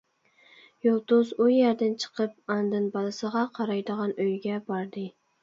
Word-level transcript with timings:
يۇلتۇز 0.85 1.33
ئۇ 1.37 1.47
يەردىن 1.55 1.93
چىقىپ 2.05 2.55
ئاندىن 2.55 2.89
بالىسىغا 2.97 3.45
قارايدىغان 3.59 4.17
ئۆيگە 4.27 4.61
باردى. 4.73 5.07